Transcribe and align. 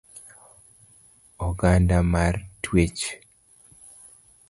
Okanda 1.47 1.99
mar 2.13 2.33
twech 2.63 3.03